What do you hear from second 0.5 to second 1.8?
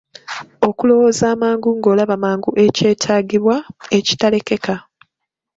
Okulowooza amangu